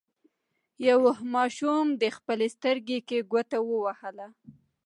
[0.89, 2.97] یوه ماشوم د خپلې سترګې
[3.31, 4.27] ګوته ووهله.